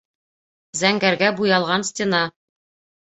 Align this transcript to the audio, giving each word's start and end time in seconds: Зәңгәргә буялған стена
Зәңгәргә 0.79 1.29
буялған 1.43 1.85
стена 1.91 2.27